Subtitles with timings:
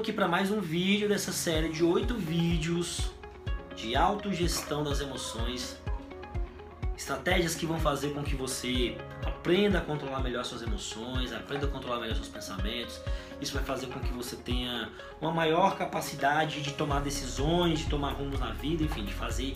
[0.00, 3.10] aqui para mais um vídeo dessa série de oito vídeos
[3.76, 5.78] de autogestão das emoções,
[6.96, 11.68] estratégias que vão fazer com que você aprenda a controlar melhor suas emoções, aprenda a
[11.68, 12.98] controlar melhor seus pensamentos.
[13.42, 14.88] Isso vai fazer com que você tenha
[15.20, 19.54] uma maior capacidade de tomar decisões, de tomar rumos na vida, enfim, de fazer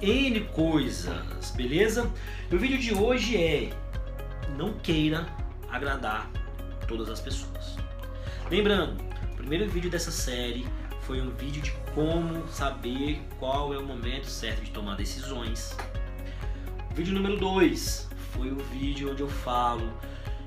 [0.00, 2.10] N coisas, beleza?
[2.50, 3.68] E o vídeo de hoje é
[4.56, 5.26] não queira
[5.70, 6.30] agradar
[6.88, 7.76] todas as pessoas.
[8.50, 9.13] Lembrando,
[9.44, 10.66] primeiro vídeo dessa série
[11.02, 15.76] foi um vídeo de como saber qual é o momento certo de tomar decisões.
[16.94, 19.92] Vídeo número 2 foi o vídeo onde eu falo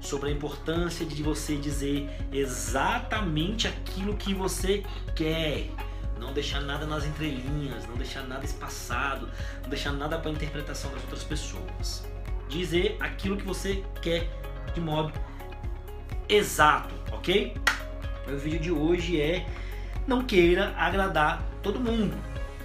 [0.02, 4.84] sobre a importância de você dizer exatamente aquilo que você
[5.16, 5.70] quer.
[6.20, 9.30] Não deixar nada nas entrelinhas, não deixar nada espaçado,
[9.62, 12.04] não deixar nada para interpretação das outras pessoas.
[12.50, 14.28] Dizer aquilo que você quer
[14.74, 15.14] de modo
[16.28, 17.54] exato, ok?
[18.30, 19.48] O vídeo de hoje é
[20.06, 22.14] não queira agradar todo mundo.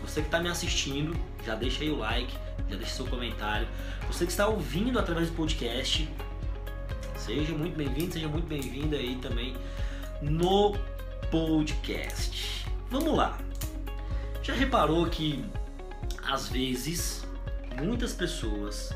[0.00, 2.36] Você que está me assistindo, já deixa aí o like,
[2.68, 3.68] já deixa seu comentário.
[4.08, 6.08] Você que está ouvindo através do podcast,
[7.16, 9.54] seja muito bem-vindo, seja muito bem-vinda aí também
[10.20, 10.76] no
[11.30, 12.66] podcast.
[12.90, 13.38] Vamos lá.
[14.42, 15.44] Já reparou que
[16.24, 17.24] às vezes
[17.80, 18.92] muitas pessoas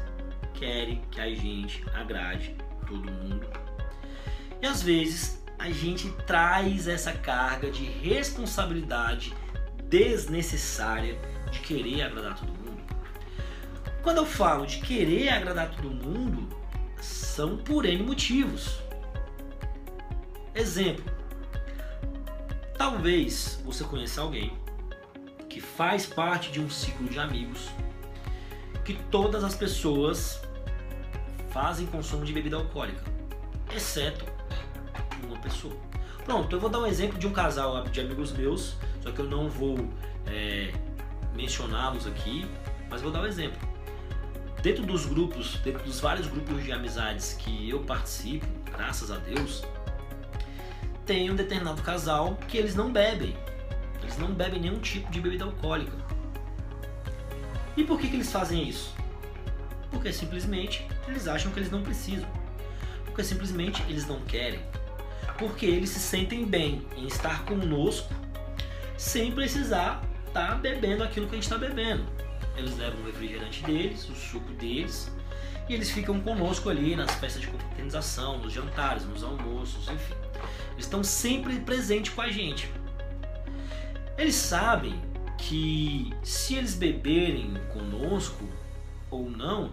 [0.54, 2.56] querem que a gente agrade
[2.88, 3.46] todo mundo
[4.60, 9.34] e às vezes a gente traz essa carga de responsabilidade
[9.82, 11.18] desnecessária
[11.50, 12.84] de querer agradar todo mundo.
[14.00, 16.48] Quando eu falo de querer agradar todo mundo,
[17.00, 18.78] são por N motivos.
[20.54, 21.04] Exemplo:
[22.78, 24.56] talvez você conheça alguém
[25.48, 27.68] que faz parte de um ciclo de amigos
[28.84, 30.40] que todas as pessoas
[31.50, 33.02] fazem consumo de bebida alcoólica,
[33.74, 34.35] exceto
[35.26, 35.76] uma pessoa.
[36.24, 39.26] Pronto, eu vou dar um exemplo de um casal de amigos meus, só que eu
[39.26, 39.88] não vou
[40.26, 40.72] é,
[41.34, 42.46] mencioná-los aqui,
[42.90, 43.60] mas vou dar um exemplo.
[44.62, 49.62] Dentro dos grupos, dentro dos vários grupos de amizades que eu participo, graças a Deus,
[51.04, 53.36] tem um determinado casal que eles não bebem.
[54.02, 55.96] Eles não bebem nenhum tipo de bebida alcoólica.
[57.76, 58.92] E por que, que eles fazem isso?
[59.90, 62.28] Porque simplesmente eles acham que eles não precisam.
[63.04, 64.60] Porque simplesmente eles não querem
[65.38, 68.12] porque eles se sentem bem em estar conosco
[68.96, 72.04] sem precisar estar tá bebendo aquilo que a gente está bebendo.
[72.56, 75.10] Eles levam o refrigerante deles, o suco deles,
[75.68, 80.14] e eles ficam conosco ali nas festas de confraternização, nos jantares, nos almoços, enfim.
[80.72, 82.70] Eles estão sempre presentes com a gente.
[84.16, 84.98] Eles sabem
[85.36, 88.48] que se eles beberem conosco
[89.10, 89.72] ou não,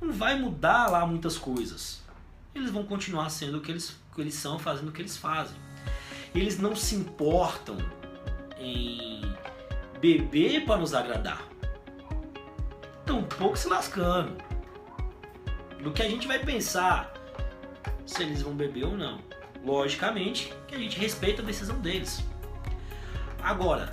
[0.00, 2.02] não vai mudar lá muitas coisas.
[2.54, 5.56] Eles vão continuar sendo o que eles que eles são fazendo o que eles fazem.
[6.34, 7.78] Eles não se importam
[8.58, 9.22] em
[10.00, 11.40] beber para nos agradar.
[12.98, 14.36] Estão pouco se lascando.
[15.80, 17.14] Do que a gente vai pensar
[18.04, 19.20] se eles vão beber ou não.
[19.64, 22.24] Logicamente que a gente respeita a decisão deles.
[23.40, 23.86] Agora,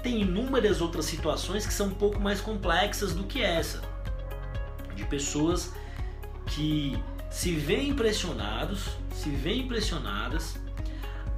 [0.00, 3.82] tem inúmeras outras situações que são um pouco mais complexas do que essa.
[4.94, 5.72] De pessoas
[6.46, 6.96] que
[7.32, 10.58] se veem impressionados, se veem impressionadas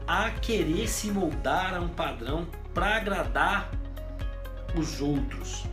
[0.07, 3.71] a querer se moldar a um padrão para agradar
[4.77, 5.65] os outros.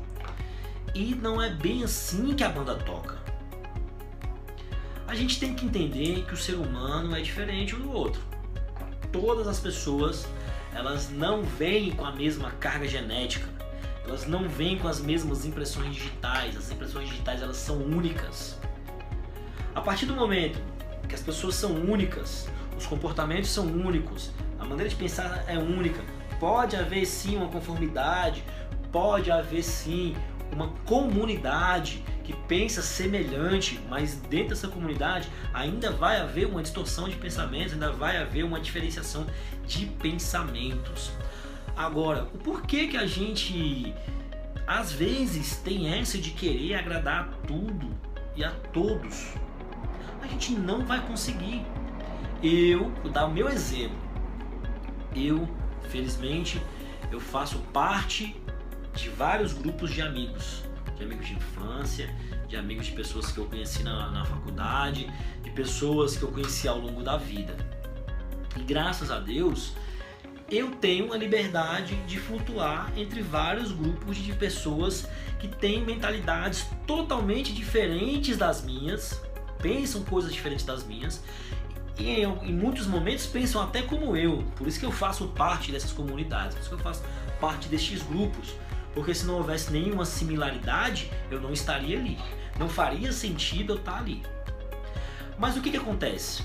[0.94, 3.18] E não é bem assim que a banda toca.
[5.08, 8.22] A gente tem que entender que o ser humano é diferente um do outro.
[9.12, 10.28] Todas as pessoas,
[10.74, 13.50] elas não vêm com a mesma carga genética.
[14.06, 16.56] Elas não vêm com as mesmas impressões digitais.
[16.56, 18.62] As impressões digitais, elas são únicas.
[19.74, 20.60] A partir do momento
[21.08, 26.04] que as pessoas são únicas, os comportamentos são únicos, a maneira de pensar é única,
[26.40, 28.44] pode haver sim uma conformidade,
[28.92, 30.16] pode haver sim
[30.52, 37.16] uma comunidade que pensa semelhante, mas dentro dessa comunidade ainda vai haver uma distorção de
[37.16, 39.26] pensamentos, ainda vai haver uma diferenciação
[39.66, 41.12] de pensamentos.
[41.78, 43.94] Agora, o porquê que a gente
[44.68, 47.90] às vezes tem essa de querer agradar a tudo
[48.36, 49.34] e a todos?
[50.32, 51.66] A gente não vai conseguir.
[52.42, 53.98] Eu, vou dar o meu exemplo.
[55.14, 55.48] Eu,
[55.90, 56.62] felizmente,
[57.12, 58.36] eu faço parte
[58.96, 60.64] de vários grupos de amigos,
[60.98, 62.10] de amigos de infância,
[62.48, 65.12] de amigos de pessoas que eu conheci na, na faculdade,
[65.44, 67.56] de pessoas que eu conheci ao longo da vida.
[68.56, 69.74] E graças a Deus,
[70.50, 75.08] eu tenho uma liberdade de flutuar entre vários grupos de pessoas
[75.40, 79.22] que têm mentalidades totalmente diferentes das minhas,
[79.62, 81.22] pensam coisas diferentes das minhas
[81.98, 84.44] e em, muitos momentos pensam até como eu.
[84.56, 87.04] Por isso que eu faço parte dessas comunidades, por isso que eu faço
[87.40, 88.56] parte destes grupos.
[88.94, 92.18] Porque se não houvesse nenhuma similaridade, eu não estaria ali.
[92.60, 94.22] Não faria sentido eu estar ali.
[95.38, 96.44] Mas o que, que acontece?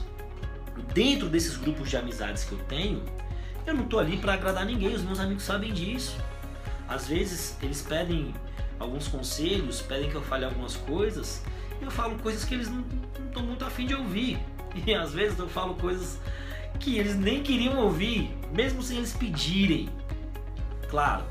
[0.94, 3.02] Dentro desses grupos de amizades que eu tenho,
[3.66, 6.16] eu não estou ali para agradar ninguém, os meus amigos sabem disso.
[6.88, 8.32] Às vezes eles pedem
[8.78, 11.42] alguns conselhos, pedem que eu fale algumas coisas,
[11.80, 12.84] eu falo coisas que eles não
[13.26, 14.38] estão muito afim de ouvir.
[14.86, 16.20] E às vezes eu falo coisas
[16.78, 19.88] que eles nem queriam ouvir, mesmo sem eles pedirem.
[20.90, 21.24] Claro,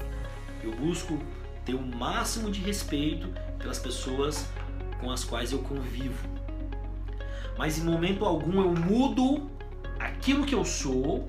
[0.63, 1.19] eu busco
[1.63, 3.27] ter o máximo de respeito
[3.59, 4.47] pelas pessoas
[4.99, 6.27] com as quais eu convivo.
[7.55, 9.49] Mas em momento algum eu mudo
[9.99, 11.25] aquilo que eu sou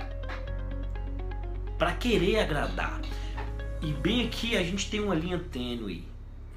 [1.79, 3.01] para querer agradar.
[3.83, 6.05] E bem aqui a gente tem uma linha tênue,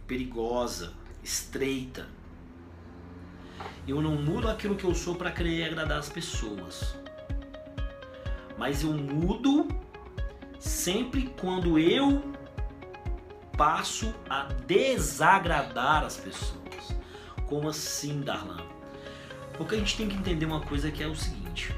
[0.07, 2.07] perigosa, estreita.
[3.89, 6.95] Eu não mudo aquilo que eu sou para querer agradar as pessoas.
[8.55, 9.67] Mas eu mudo
[10.59, 12.21] sempre quando eu
[13.57, 16.95] passo a desagradar as pessoas.
[17.47, 18.63] Como assim, Darlan?
[19.57, 21.75] Porque a gente tem que entender uma coisa que é o seguinte: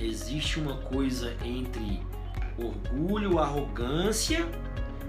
[0.00, 2.00] existe uma coisa entre
[2.56, 4.48] orgulho, arrogância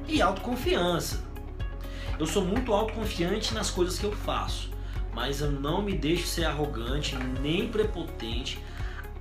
[0.08, 1.24] e autoconfiança.
[2.20, 4.72] Eu sou muito autoconfiante nas coisas que eu faço,
[5.14, 8.60] mas eu não me deixo ser arrogante nem prepotente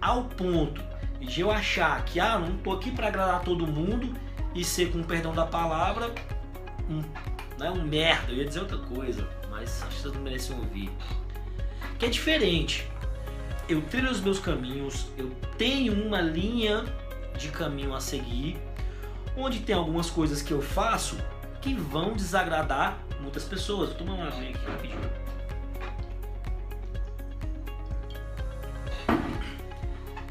[0.01, 0.83] ao ponto
[1.21, 4.15] de eu achar que ah, não tô aqui para agradar todo mundo
[4.55, 6.13] e ser com perdão da palavra
[6.89, 7.03] um,
[7.59, 8.33] né, um merda.
[8.33, 10.91] Eu ia dizer outra coisa, mas acho que vocês não merecem ouvir.
[11.99, 12.89] Que é diferente.
[13.69, 16.85] Eu trilho os meus caminhos, eu tenho uma linha
[17.39, 18.59] de caminho a seguir,
[19.37, 21.17] onde tem algumas coisas que eu faço
[21.61, 23.91] que vão desagradar muitas pessoas.
[23.91, 25.11] Vou tomar uma aguinha aqui rapidinho.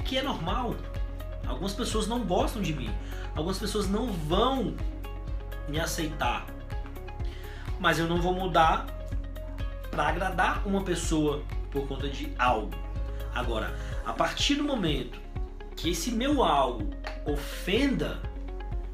[0.09, 0.75] Que é normal.
[1.47, 2.89] Algumas pessoas não gostam de mim.
[3.35, 4.75] Algumas pessoas não vão
[5.67, 6.47] me aceitar.
[7.79, 8.87] Mas eu não vou mudar
[9.91, 12.71] para agradar uma pessoa por conta de algo.
[13.35, 13.71] Agora,
[14.03, 15.19] a partir do momento
[15.75, 16.89] que esse meu algo
[17.23, 18.19] ofenda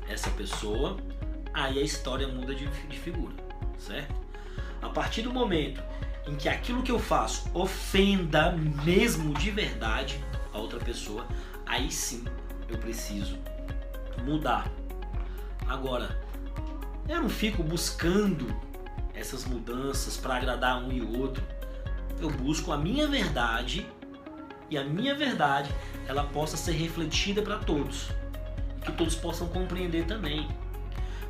[0.09, 0.97] essa pessoa,
[1.53, 3.33] aí a história muda de, de figura,
[3.79, 4.13] certo?
[4.81, 5.81] A partir do momento
[6.27, 8.51] em que aquilo que eu faço ofenda
[8.83, 10.21] mesmo de verdade
[10.55, 11.27] a outra pessoa,
[11.65, 12.23] aí sim
[12.69, 13.37] eu preciso
[14.23, 14.71] mudar.
[15.67, 16.19] Agora,
[17.07, 18.47] eu não fico buscando
[19.13, 21.43] essas mudanças para agradar um e outro.
[22.19, 23.85] Eu busco a minha verdade
[24.69, 25.69] e a minha verdade
[26.07, 28.09] ela possa ser refletida para todos,
[28.83, 30.47] que todos possam compreender também.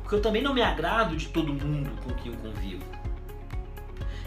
[0.02, 2.84] Porque eu também não me agrado de todo mundo com quem eu convivo.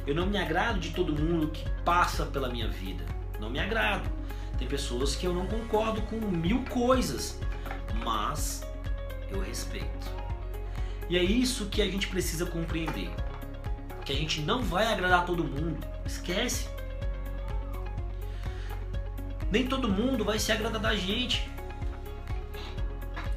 [0.06, 3.06] Eu não me agrado de todo mundo que passa pela minha vida.
[3.40, 4.19] Não me agrado.
[4.60, 7.40] Tem pessoas que eu não concordo com mil coisas,
[8.04, 8.62] mas
[9.32, 10.12] eu respeito.
[11.10, 13.10] E é isso que a gente precisa compreender.
[14.06, 15.88] Que a gente não vai agradar todo mundo.
[16.06, 16.68] Esquece.
[19.50, 21.50] Nem todo mundo vai se agradar da gente.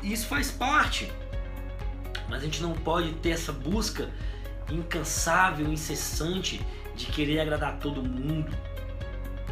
[0.03, 1.11] E isso faz parte.
[2.29, 4.11] Mas a gente não pode ter essa busca
[4.71, 6.61] incansável, incessante
[6.97, 8.53] de querer agradar todo mundo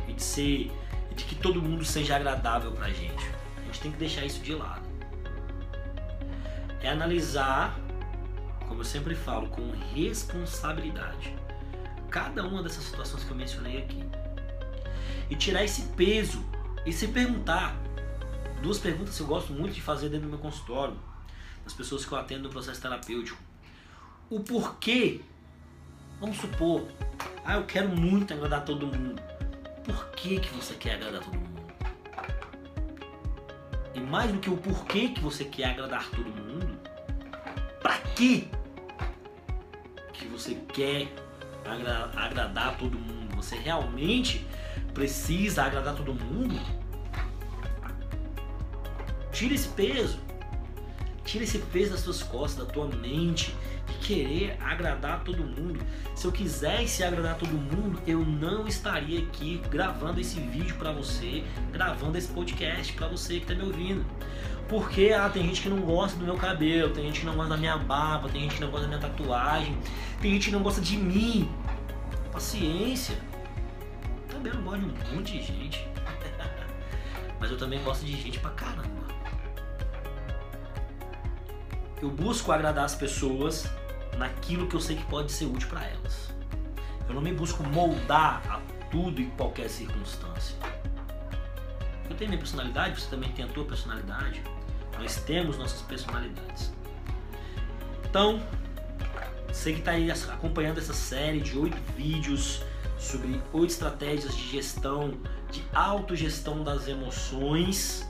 [0.09, 0.71] e de ser
[1.21, 3.25] de que todo mundo seja agradável pra gente.
[3.59, 4.89] A gente tem que deixar isso de lado.
[6.83, 7.79] É analisar,
[8.67, 11.35] como eu sempre falo, com responsabilidade
[12.11, 14.05] cada uma dessas situações que eu mencionei aqui
[15.31, 16.45] e tirar esse peso
[16.85, 17.77] e se perguntar.
[18.63, 20.97] Duas perguntas que eu gosto muito de fazer dentro do meu consultório,
[21.65, 23.41] das pessoas que eu atendo no processo terapêutico.
[24.29, 25.21] O porquê,
[26.19, 26.87] vamos supor,
[27.45, 29.30] ah, eu quero muito agradar todo mundo.
[29.85, 31.61] Por que, que você quer agradar todo mundo?
[33.95, 36.79] E mais do que o porquê que você quer agradar todo mundo,
[37.83, 38.49] para que
[40.13, 41.09] que você quer
[41.65, 43.37] agra agradar todo mundo?
[43.37, 44.47] Você realmente
[44.95, 46.61] precisa agradar todo mundo?
[49.33, 50.21] Tira esse peso.
[51.31, 53.55] Tira esse peso das suas costas, da tua mente,
[53.87, 55.79] de querer agradar todo mundo.
[56.13, 61.45] Se eu quisesse agradar todo mundo, eu não estaria aqui gravando esse vídeo para você,
[61.71, 64.05] gravando esse podcast para você que está me ouvindo.
[64.69, 67.51] Porque ah, tem gente que não gosta do meu cabelo, tem gente que não gosta
[67.51, 69.79] da minha barba, tem gente que não gosta da minha tatuagem,
[70.21, 71.49] tem gente que não gosta de mim.
[72.33, 73.17] Paciência
[74.29, 75.87] também não gosto de um monte de gente.
[77.39, 78.80] Mas eu também gosto de gente pra caramba.
[82.03, 83.67] Eu busco agradar as pessoas
[84.17, 86.31] naquilo que eu sei que pode ser útil para elas.
[87.07, 90.57] Eu não me busco moldar a tudo e qualquer circunstância.
[92.09, 94.43] Eu tenho minha personalidade, você também tem a tua personalidade.
[94.99, 96.73] Nós temos nossas personalidades.
[98.09, 98.43] Então,
[99.49, 102.63] você que está aí acompanhando essa série de oito vídeos
[102.99, 105.15] sobre oito estratégias de gestão,
[105.51, 108.09] de autogestão das emoções.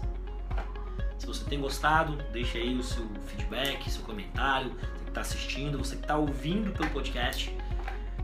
[1.20, 4.70] Se você tem gostado, deixa aí o seu feedback, seu comentário.
[4.70, 7.54] Você que está assistindo, você que está ouvindo pelo podcast,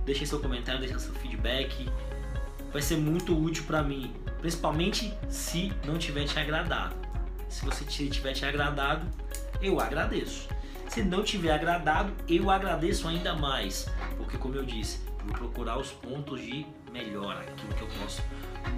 [0.06, 1.90] deixa aí seu comentário, deixa seu feedback.
[2.72, 6.96] Vai ser muito útil para mim, principalmente se não tiver te agradado.
[7.50, 9.06] Se você tiver te agradado,
[9.60, 10.48] eu agradeço.
[10.88, 15.90] Se não tiver agradado, eu agradeço ainda mais, porque como eu disse, vou procurar os
[15.90, 18.22] pontos de melhora, aquilo que eu posso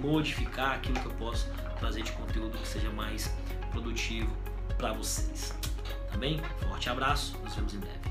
[0.01, 1.49] modificar, aquilo que eu posso
[1.79, 3.33] trazer de conteúdo que seja mais
[3.69, 4.35] produtivo
[4.77, 5.53] para vocês.
[6.11, 6.41] Tá bem?
[6.67, 8.08] Forte abraço, nos vemos em breve.